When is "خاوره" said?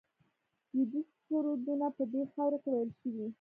2.31-2.57